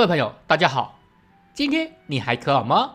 [0.00, 0.98] 各位朋友，大家好，
[1.52, 2.94] 今天你还可好吗？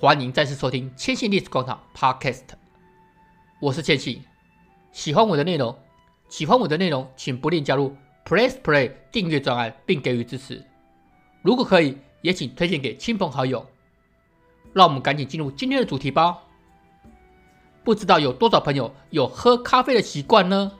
[0.00, 2.42] 欢迎再次收听千信历史广场 Podcast，
[3.60, 4.24] 我是千信。
[4.90, 5.78] 喜欢我的内容，
[6.28, 10.60] 喜欢我的内容，请不吝加入 Press Play 订阅专案，并给予支持。
[11.40, 13.64] 如果可以，也请推荐给亲朋好友。
[14.72, 16.36] 让我们赶紧进入今天的主题吧。
[17.84, 20.72] 不知道有多少朋友有喝咖啡的习惯呢？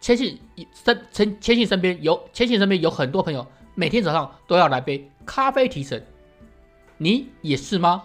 [0.00, 0.40] 千信
[0.72, 6.04] 身千千信身边有千信身边有很多朋友，每天早上都要来杯咖啡提神。
[6.96, 8.04] 你也是吗？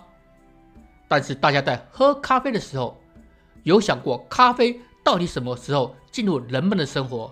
[1.08, 3.00] 但是大家在喝咖啡的时候，
[3.64, 7.32] 有想过咖啡到底什么时候进入人们的生活？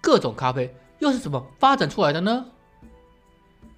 [0.00, 2.46] 各种咖啡又是怎么发展出来的呢？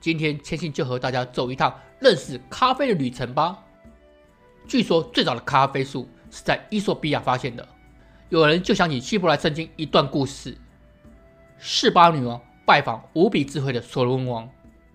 [0.00, 3.58] 今天千信就和大家走一趟认识咖啡的旅程吧。
[4.66, 7.66] 据说最早的咖啡树是在伊索比亚发现的。
[8.28, 10.56] 有人就想起希伯来圣经一段故事：
[11.58, 14.46] 示巴女王拜访无比智慧的所罗门王，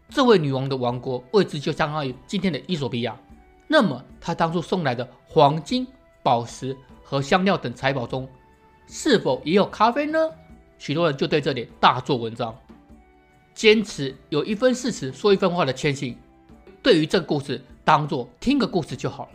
[0.08, 3.20] 这位女王的王国位置就相当于今天的伊索比亚。
[3.68, 5.88] 那么，她当初送来的黄金、
[6.22, 8.30] 宝石和香料等财宝中，
[8.86, 10.20] 是否也有咖啡呢？
[10.78, 12.56] 许多人就对这点大做文章，
[13.56, 16.16] 坚持有一分事实说一分话的谦信，
[16.84, 19.32] 对于这个故事当做听个故事就好了。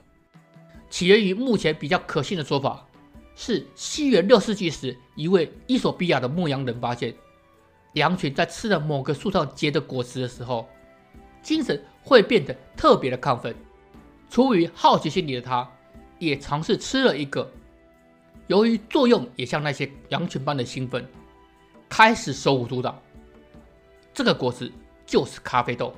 [0.89, 2.87] 起源于目前比较可信的说法，
[3.35, 7.13] 是西元六世纪时，一位伊索比亚的牧羊人发现，
[7.95, 10.69] 羊群在吃了某个树上结的果实的时候，
[11.43, 13.55] 精神会变得特别的亢奋。
[14.31, 15.69] 出于好奇心理的他，
[16.19, 17.51] 也尝试吃了一个。
[18.47, 21.07] 由于作用也像那些羊群般的兴奋，
[21.89, 23.01] 开始手舞足蹈。
[24.13, 24.71] 这个果实
[25.07, 25.95] 就是咖啡豆。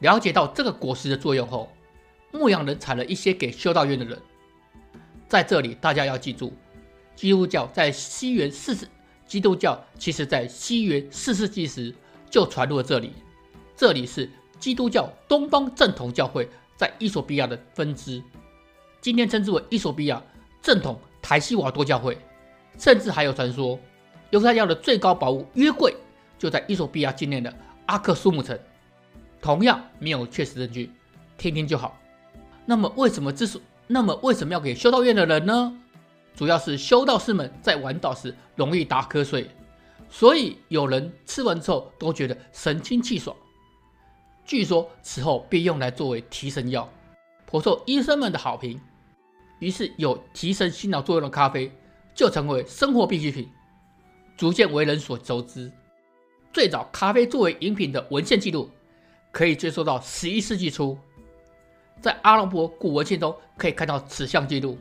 [0.00, 1.70] 了解到这个果实的作用后，
[2.32, 4.20] 牧羊人采了一些给修道院的人。
[5.26, 6.52] 在这里，大家要记住，
[7.14, 8.88] 基督教在西元四世，
[9.28, 11.94] 基督教其实在西元四世纪时
[12.30, 13.12] 就传入了这里。
[13.76, 18.22] 这里是基督教东方正统教会在伊索比亚的分支，
[19.02, 20.20] 今天称之为伊索比亚
[20.62, 22.18] 正统台西瓦多教会。
[22.78, 23.78] 甚至还有传说，
[24.30, 25.94] 犹太教的最高宝物约柜
[26.38, 27.52] 就在伊索比亚境内的
[27.86, 28.58] 阿克苏姆城。
[29.40, 30.90] 同样没有确实证据，
[31.36, 31.98] 听听就好。
[32.64, 33.60] 那么为什么这是？
[33.88, 35.76] 那么为什么要给修道院的人呢？
[36.38, 39.50] 主要是修道士们在晚祷时容易打瞌睡，
[40.08, 43.36] 所以有人吃完之后都觉得神清气爽。
[44.44, 46.88] 据说此后便用来作为提神药，
[47.44, 48.80] 颇受医生们的好评。
[49.58, 51.72] 于是有提神醒脑作用的咖啡
[52.14, 53.50] 就成为生活必需品，
[54.36, 55.72] 逐渐为人所熟知。
[56.52, 58.70] 最早咖啡作为饮品的文献记录
[59.32, 60.96] 可以追溯到十一世纪初。
[62.00, 64.78] 在阿拉伯古文献中可以看到此项记录。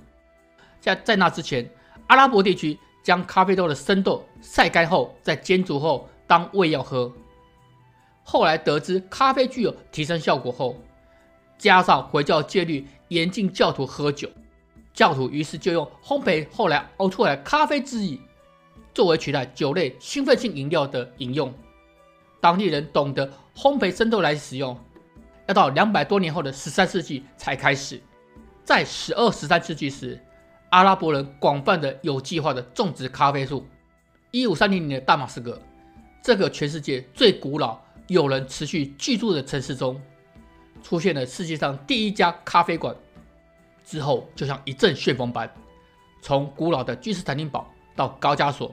[0.80, 1.70] 在在那之前，
[2.08, 7.12] 阿拉伯地区将咖啡豆的生豆晒干后再煎煮后当胃药喝。
[8.24, 10.76] 后来得知咖啡具有提神效果后，
[11.58, 14.30] 加上回教戒律严禁教徒喝酒，
[14.94, 18.20] 教徒于是就用烘焙后来熬出来的咖啡汁液
[18.94, 21.54] 作为取代酒类兴奋性饮料的饮用。
[22.40, 24.78] 当地人懂得烘焙生豆来使用。
[25.48, 28.02] 要到两百多年后的十三世纪才开始，
[28.66, 30.22] 在十二、十三世纪时，
[30.78, 33.66] 阿拉伯人广泛的有计划的种植咖啡树。
[34.30, 35.60] 一五三零年的大马士革，
[36.22, 40.00] 这个全世界最古老、有人持续居住的城市中，
[40.84, 42.96] 出现了世界上第一家咖啡馆。
[43.84, 45.52] 之后就像一阵旋风般，
[46.22, 48.72] 从古老的君士坦丁堡到高加索，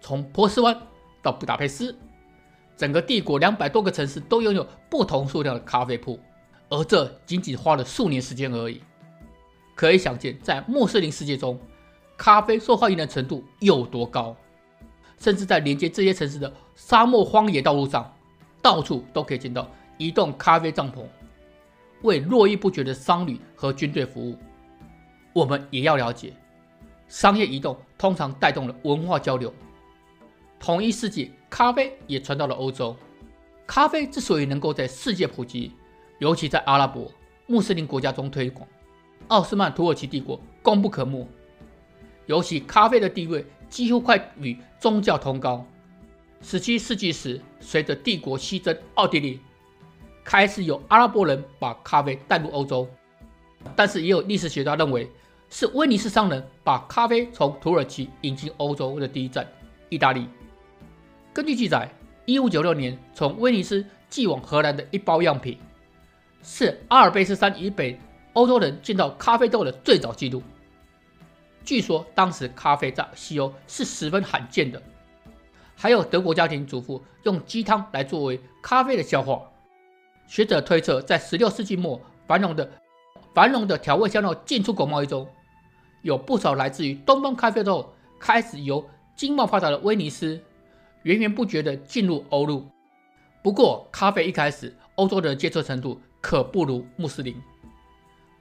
[0.00, 0.76] 从波斯湾
[1.22, 1.96] 到布达佩斯。
[2.76, 6.18] 整个帝国两百多个城市都拥有不同数量的咖啡铺，
[6.68, 8.82] 而这仅仅花了数年时间而已。
[9.82, 11.58] 可以想见，在穆斯林世界中，
[12.16, 14.36] 咖啡受欢迎的程度有多高。
[15.18, 18.14] 甚至在连接这些城市的沙漠荒野道路上，
[18.62, 21.02] 到处都可以见到移动咖啡帐篷，
[22.02, 24.38] 为络绎不绝的商旅和军队服务。
[25.32, 26.32] 我们也要了解，
[27.08, 29.52] 商业移动通常带动了文化交流。
[30.60, 32.96] 同一世纪，咖啡也传到了欧洲。
[33.66, 35.72] 咖啡之所以能够在世界普及，
[36.20, 37.10] 尤其在阿拉伯、
[37.48, 38.64] 穆斯林国家中推广，
[39.32, 41.26] 奥斯曼土耳其帝国功不可没。
[42.26, 45.66] 尤其咖啡的地位几乎快与宗教同高。
[46.42, 49.40] 十七世纪时，随着帝国西征奥地利，
[50.22, 52.86] 开始有阿拉伯人把咖啡带入欧洲。
[53.74, 55.10] 但是也有历史学家认为，
[55.48, 59.48] 是威尼斯商人把咖啡从土耳其引进欧洲的第一站——
[59.88, 60.28] 意大利。
[61.32, 61.88] 根据记载，
[62.26, 65.56] 一五九六年从威尼斯寄往荷兰的一包样品，
[66.42, 67.98] 是阿尔卑斯山以北
[68.34, 70.42] 欧洲人见到咖啡豆的最早记录。
[71.64, 74.82] 据说当时咖啡在西欧是十分罕见的，
[75.76, 79.42] 还有德国家庭主妇用鸡汤来作为咖啡的消化。
[80.26, 82.70] 学者推测，在16世纪末繁荣的
[83.34, 85.28] 繁荣的调味香料进出口贸易中，
[86.02, 90.40] 有不少来自于东方咖啡豆开始由经贸发达的威尼斯
[91.02, 92.66] 源源不绝地进入欧陆。
[93.42, 97.36] 不过，咖啡一开始欧洲的接受程度可不如穆斯林，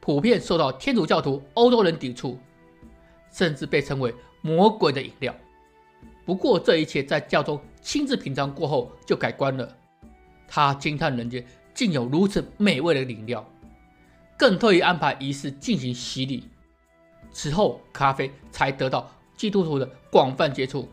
[0.02, 2.38] 普遍受到天主教徒欧洲人抵触，
[3.32, 5.34] 甚至被称为魔鬼的饮料。
[6.26, 9.78] 不过，这一切在教宗亲自品尝过后就改观了。
[10.48, 13.48] 他惊叹人间竟有如此美味的饮料，
[14.38, 16.50] 更特意安排仪式进行洗礼。
[17.32, 20.90] 此后，咖啡才得到基督徒的广泛接触。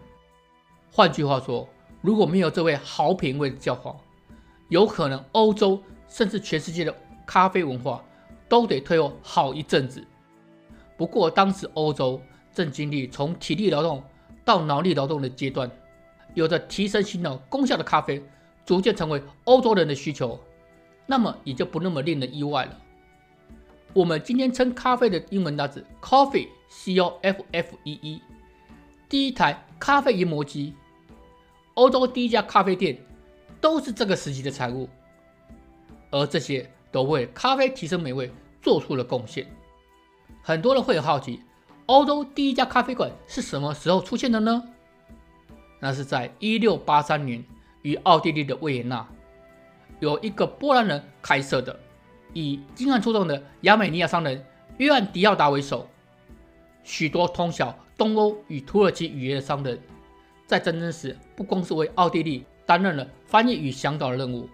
[0.92, 1.68] 换句话说，
[2.02, 3.96] 如果没有这位好品味的教皇，
[4.68, 6.94] 有可能欧洲甚至全世界的
[7.26, 8.04] 咖啡文化
[8.48, 10.04] 都得退后好一阵子。
[10.96, 12.20] 不过，当时欧洲
[12.52, 14.02] 正经历从体力劳动
[14.44, 15.70] 到脑力劳动的阶段，
[16.34, 18.22] 有着提升心脑功效的咖啡
[18.66, 20.38] 逐渐成为欧洲人的需求，
[21.06, 22.76] 那么也就不那么令人意外了。
[23.94, 28.22] 我们今天称咖啡的英文单词 coffee，c o f f e e，
[29.08, 30.74] 第一台咖啡研磨机，
[31.74, 32.98] 欧洲第一家咖啡店，
[33.60, 34.88] 都是这个时期的产物，
[36.10, 38.30] 而这些都为咖啡提升美味
[38.60, 39.46] 做出了贡献。
[40.42, 41.40] 很多人会很好奇。
[41.86, 44.62] 欧洲第一家咖啡馆是什么时候出现的呢？
[45.80, 47.42] 那是在一六八三年，
[47.82, 49.08] 于奥地利的维也纳，
[50.00, 51.78] 有一个波兰人开设的，
[52.34, 54.44] 以经验出众的亚美尼亚商人
[54.76, 55.88] 约翰迪奥达为首，
[56.84, 59.80] 许多通晓东欧与土耳其语言的商人，
[60.46, 64.46] 在战争时不光是为奥地利担任了翻译与向导的任务，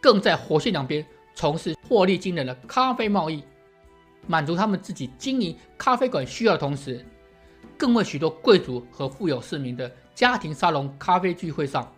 [0.00, 3.42] 更在火线两边从事获利惊人的咖啡贸易。
[4.26, 7.04] 满足他们自己经营咖啡馆需要的同时，
[7.76, 11.92] 更为许多贵族和富有市民的家庭沙龙咖啡聚会上，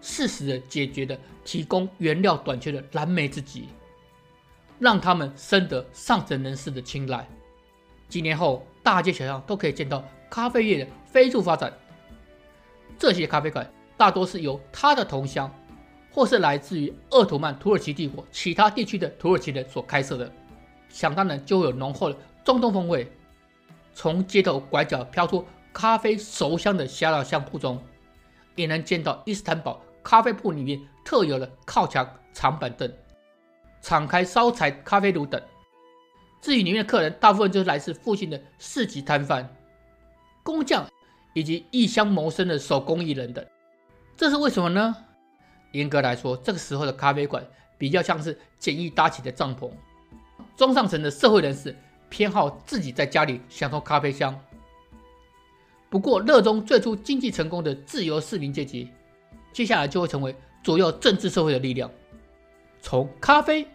[0.00, 3.68] 适时的解决的提供原料短缺的燃眉之急，
[4.78, 7.28] 让他们深得上层人士的青睐。
[8.08, 11.70] 几年后，大街小巷都可以见到咖啡业的飞速发展。
[12.98, 15.52] 这些咖啡馆大多是由他的同乡，
[16.10, 20.30] 或是来自于鄂图曼土耳其帝国其他地区的土耳其人所开设的。
[20.88, 23.10] 想当然就会有浓厚的中东风味。
[23.94, 27.82] 从街头拐角飘出咖啡熟香的狭小巷铺中，
[28.54, 32.90] 也能见到伊斯坦堡咖啡铺里面特有的靠墙长板凳、
[33.82, 35.40] 敞开烧柴咖啡炉等。
[36.40, 39.48] 至于里面的客人，大部分就是来自附近的市集摊贩、
[40.42, 40.86] 工匠
[41.34, 43.44] 以及异乡谋生的手工艺人等。
[44.16, 44.94] 这是为什么呢？
[45.72, 49.70] 严格来说，这个时候的咖啡馆比较像是简易搭起的帐篷。
[50.56, 51.76] 中上层的社会人士
[52.08, 54.38] 偏好自己在家里享受咖啡香。
[55.90, 58.90] 不过，热衷最初经济成功的自由市民阶级，
[59.52, 61.90] 接下来就会成为左右政治社会的力量。
[62.80, 63.66] 从咖啡，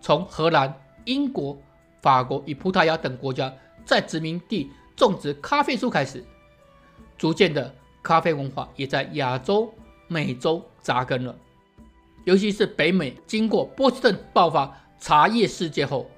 [0.00, 1.56] 从荷兰、英国、
[2.02, 3.52] 法国与葡萄牙等国家
[3.84, 6.24] 在殖民地种植咖啡树开始，
[7.16, 7.72] 逐渐的
[8.02, 9.72] 咖啡文化也在亚洲、
[10.14, 11.36] 美洲扎根了。
[12.24, 16.08] 尤其是北美，经过波士顿爆发茶叶事件后。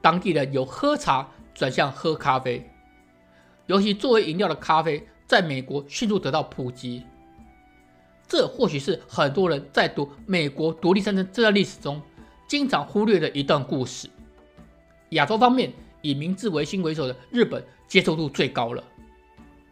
[0.00, 2.70] 当地人由喝茶转向喝咖啡，
[3.66, 7.02] 尤其作为饮料的咖啡，在美国迅速得到普及。
[8.28, 12.00] 这或许是很多人在读美国独立战争这段历史中
[12.46, 14.08] 经常忽略的一段故事。
[15.10, 15.72] 亚洲方面，
[16.02, 18.84] 以明治维新为首的日本接受度最高了。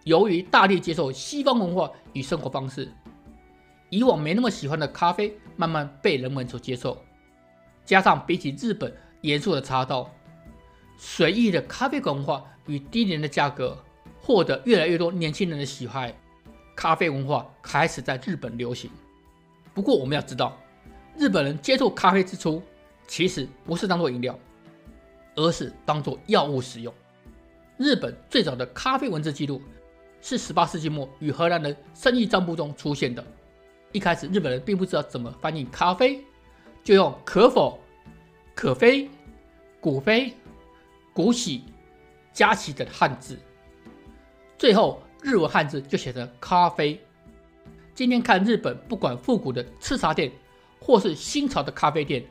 [0.05, 2.91] 由于大力接受西方文化与生活方式，
[3.93, 6.97] 以往没那么喜欢的咖啡慢慢被人们所接受。
[7.85, 10.11] 加上比起日本严肃的茶道，
[10.97, 13.77] 随意的咖啡馆文化与低廉的价格，
[14.23, 16.15] 获得越来越多年轻人的喜爱。
[16.75, 18.91] 咖啡文化开始在日本流行。
[19.75, 20.59] 不过，我们要知道，
[21.19, 22.63] 日本人接触咖啡之初，
[23.07, 24.39] 其实不是当做饮料，
[25.35, 26.95] 而是当做药物使用。
[27.77, 29.61] 日本最早的咖啡文字记录
[30.23, 33.23] 是18世纪末与荷兰人生意账簿中出现的。
[33.93, 36.25] 一开始，日本人并不知道怎么翻译咖啡，
[36.83, 37.79] 就用可否、
[38.55, 39.09] 可非、
[39.81, 40.35] 古非。
[41.15, 41.63] 古喜、
[42.33, 43.39] 加喜等汉字，
[44.57, 46.99] 最后日文汉字就写成咖啡。
[47.95, 50.33] 今天看日本，不管复古的吃茶店，
[50.81, 52.25] 或是新潮的咖啡店，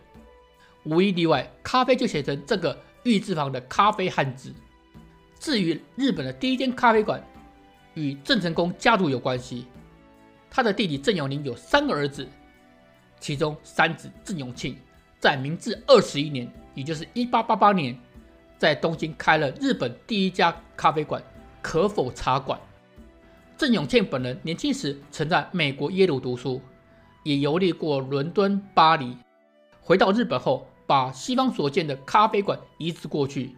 [0.84, 4.52] 无一例外，咖啡就写成这个玉字旁的咖啡汉字。
[5.38, 7.24] 至于日本的第一间咖啡馆，
[7.94, 9.68] 与郑成功家族有关系。
[10.54, 12.28] 他的弟弟郑永宁有三个儿子，
[13.22, 14.76] 其中三子郑永庆
[15.18, 17.98] 在明治二十一年，也就是一八八八年。
[18.58, 21.24] 在东京开了日本第一家咖啡馆——
[21.64, 22.60] 可否茶馆。
[23.58, 26.62] 郑永庆本人年轻时曾在美国耶鲁读书，
[27.24, 29.18] 也游历过伦敦、巴黎。
[29.80, 33.56] 回到日本后，把西方所见的咖啡馆移植过去。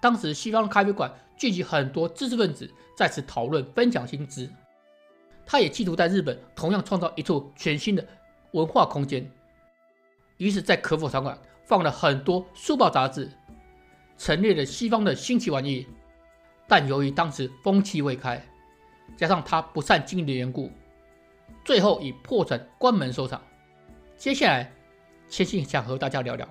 [0.00, 4.48] 当时西方咖啡馆聚集很多知识分子，在此讨论、分享新知。
[5.44, 8.06] 他也企图在日本同样创造一处全新的
[8.52, 9.30] 文化空间。
[10.36, 13.30] 于是，在可否场馆放了很多书报杂志，
[14.16, 15.86] 陈列了西方的新奇玩意。
[16.66, 18.42] 但由于当时风气未开。
[19.14, 20.70] 加上他不善经营的缘故，
[21.66, 23.40] 最后以破产关门收场。
[24.16, 24.72] 接下来，
[25.28, 26.48] 千信想和大家聊聊，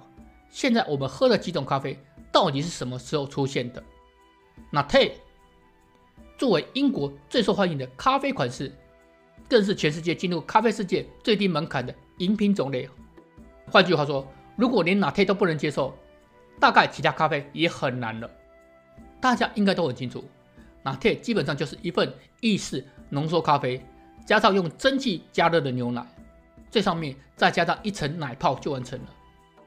[0.49, 1.97] 现在我们喝的几种咖啡
[2.31, 3.83] 到底是什么时候出现的
[4.69, 5.13] 那 t
[6.37, 8.71] 作为英国最受欢迎的咖啡款式，
[9.51, 12.89] 更是全世界进入咖啡世界最低门槛的饮品种类。
[13.69, 15.93] 换句话说，如果连拿铁都不能接受，
[16.57, 18.31] 大概其他咖啡也很难了。
[19.19, 20.23] 大家应该都很清楚。
[20.83, 23.85] 拿铁基本上就是一份意式浓缩咖啡，
[24.25, 26.01] 加上用蒸汽加热的牛奶，
[26.69, 29.05] 最上面再加上一层奶泡就完成了。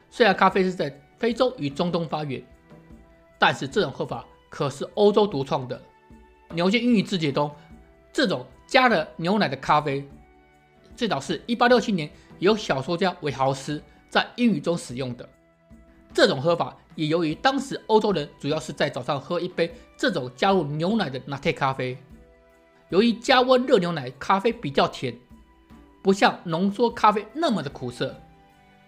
[0.09, 2.43] 虽然咖啡是在非洲与中东发源，
[3.39, 5.79] 但是这种喝法可是欧洲独创的。
[6.55, 7.55] 牛津英语字典中，
[8.15, 10.07] 这种加了牛奶的咖啡，
[10.97, 15.29] 最早是一八六七年由小说家韦豪斯在英语中使用的。
[16.13, 21.99] 这种喝法也由于当时欧洲人主要是在早上喝一杯这种加入牛奶的拿铁咖啡，
[22.89, 25.13] 由于加温热牛奶咖啡比较甜，
[26.03, 28.15] 不像浓缩咖啡那么的苦涩，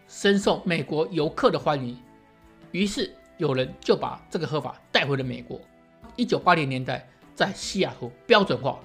[0.06, 1.98] 深受美国游客的欢迎。
[2.70, 5.60] 于是有人就把这个喝法带回了美国。
[6.14, 8.78] 一九八零年代在西雅图标准化，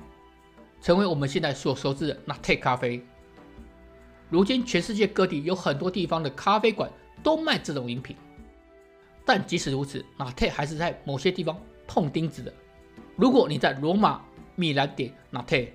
[0.81, 3.01] 成为我们现在所熟知的拿铁咖啡。
[4.29, 8.15] 如今全世界各地有很多地方的咖啡馆都卖这种饮品。
[9.23, 11.55] 但即使如此，拿铁还是在某些地方
[11.87, 12.51] 碰钉子的。
[13.15, 14.19] 如果你在罗马、
[14.55, 15.71] 米兰点拿铁，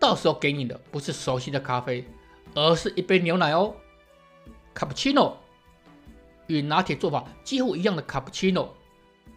[0.00, 2.04] 到时候给你的不是熟悉的咖啡，
[2.54, 3.72] 而是一杯牛奶哦。
[4.74, 5.38] 卡布奇诺
[6.48, 8.74] 与拿铁做法几乎一样的卡布奇诺，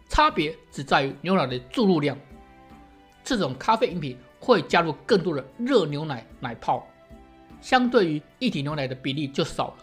[0.08, 2.18] 差别只在于牛奶的注入量。
[3.22, 6.86] 这种咖啡饮品会加入更多的热牛奶奶泡，
[7.60, 9.74] 相对于液体牛奶的比例就少了，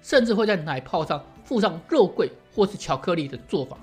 [0.00, 1.20] 甚至会在奶泡上。
[1.42, 3.76] 附上肉桂或是巧克力的做法。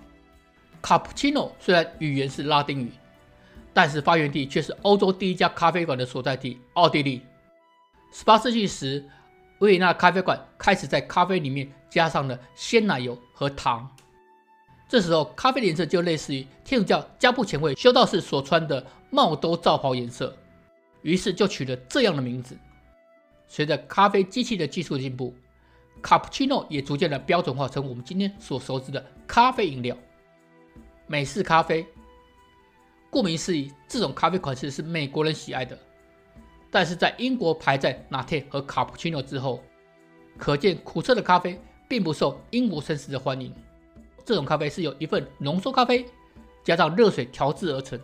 [0.81, 2.89] 卡布奇诺虽然语言是拉丁语，
[3.74, 7.21] 但是发源地却是欧洲第一家咖啡馆的所在地——奥地利。
[8.13, 9.03] 十八世纪时，
[9.59, 13.86] 维也纳咖啡馆开始在咖啡里面加上了鲜奶油和糖。
[14.88, 20.35] 这时候，咖啡的颜色就类似于天主教加布前卫修道士所穿的帽兜罩袍颜色，
[21.01, 22.57] 于是就取了这样的名字。
[23.47, 25.33] 随着咖啡机器的技术进步，
[26.01, 29.95] 卡布奇诺也逐渐的标准化成我们今天所熟知的咖啡饮料。
[31.05, 31.85] 美式咖啡，
[33.09, 35.77] 顾名思义，这种咖啡款式是美国人喜爱的。
[36.69, 39.63] 但是在英国排在拿铁和卡布奇诺之后，
[40.37, 43.53] 可见苦涩的咖啡并不受英国绅士的欢迎。
[44.25, 46.05] 这种咖啡是由一份浓缩咖啡
[46.65, 47.97] 加上热水调制而成，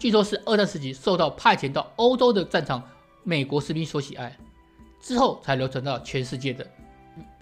[0.00, 2.82] 据说是二战时期受到派遣到欧洲的战场
[3.22, 4.34] 美国士兵所喜爱，
[4.98, 6.66] 之后才流传到全世界的。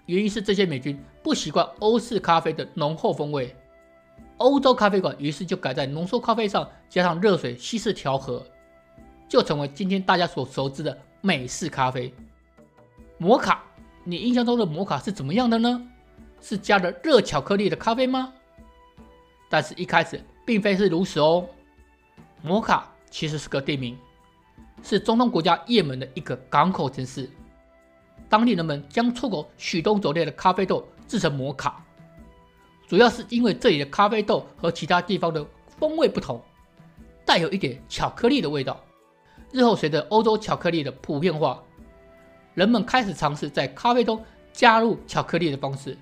[0.07, 3.55] 原因是这些美军不习惯欧式咖啡的浓厚风味，
[4.39, 8.45] 欧洲咖啡馆于是就改在浓缩咖啡上加上热水稀释调和，
[9.29, 12.13] 就成为今天大家所熟知的美式咖啡。
[13.17, 13.63] 摩卡，
[14.03, 15.81] 你印象中的摩卡是怎么样的呢？
[16.41, 18.33] 是加了热巧克力的咖啡吗？
[19.49, 21.47] 但是，一开始并非是如此哦。
[22.41, 23.97] 摩卡其实是个地名，
[24.81, 27.29] 是中东国家也门的一个港口城市。
[28.29, 31.83] 当地人们将出口许多种类的咖啡豆制成摩卡，
[32.87, 35.45] 主要是因为这里的咖啡豆和其他地方的
[35.79, 36.39] 风味不同，
[37.25, 38.79] 带有一点巧克力的味道。
[39.51, 41.59] 日后随着欧洲巧克力的普遍化，
[42.53, 45.97] 人们开始尝试在咖啡中加入巧克力的方式，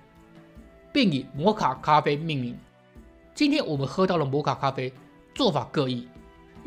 [0.92, 2.58] 并以摩卡咖啡命名。
[3.34, 4.92] 今天我们喝到的摩卡咖啡
[5.34, 6.06] 做法各异，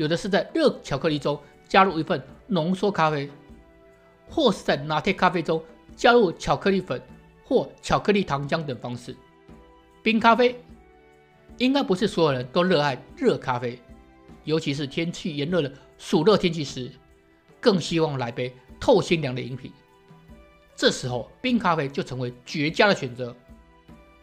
[0.00, 1.38] 有的是在热巧克力中
[1.68, 3.30] 加入一份浓缩咖啡。
[4.30, 5.62] 或是在拿铁咖啡中
[5.94, 7.02] 加入巧克力粉
[7.44, 9.14] 或巧克力糖浆等方式。
[10.02, 10.58] 冰咖啡
[11.58, 13.78] 应该不是所有人都热爱热咖啡，
[14.44, 16.90] 尤其是天气炎热的暑热天气时，
[17.60, 19.70] 更希望来杯透心凉的饮品。
[20.74, 23.36] 这时候冰咖啡就成为绝佳的选择。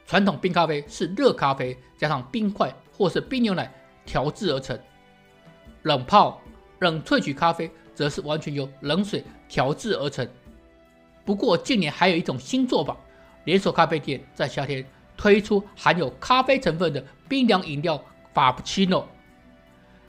[0.08, 3.72] 传统冰咖啡是热咖啡加上冰块或是冰牛奶
[4.06, 4.80] 调制而成，
[5.88, 6.40] 冷泡、
[6.80, 9.24] 冷萃取咖啡则是完全由冷水。
[9.50, 10.28] 调制而成。
[11.24, 12.98] 不过近年还有一种新做法，
[13.46, 18.04] 连锁咖啡店在夏天推出含有咖啡成分的冰凉饮料
[18.34, 19.08] 法布奇诺。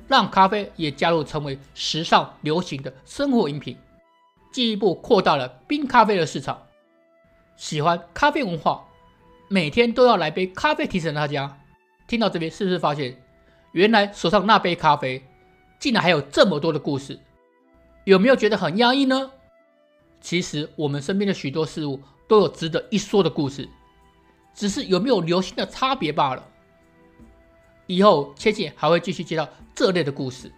[0.08, 3.78] 让咖啡也加入成为时尚流行的生活饮品，
[4.50, 6.60] 进一步扩大了冰咖啡的市场。
[7.56, 8.84] 喜欢咖啡文化，
[9.48, 11.60] 每天都要来杯咖啡提神的大家，
[12.08, 13.22] 听到这边是不是发现，
[13.70, 15.22] 原来手上那杯咖啡
[15.78, 17.18] 竟然还有这么多的故事？
[18.04, 19.30] 有没有觉得很压抑呢？
[20.20, 23.68] 其实我们身边的许多事物都有值得一说的故事，
[24.54, 26.44] 只是有没有流行的差别罢了。
[27.86, 30.50] 以后千信还会继续介绍这类的故事。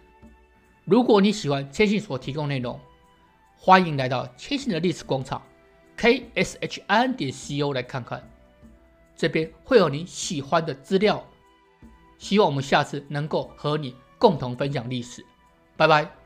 [0.85, 2.79] 如果你喜欢千信所提供内容，
[3.55, 5.41] 欢迎来到千信的历史广场。
[5.95, 8.27] k s h i n 点 c o 来看看，
[9.15, 11.23] 这边会有你喜欢的资料。
[12.17, 15.25] 希望我们下次能够和你共同分享历史。
[15.75, 16.20] 拜拜。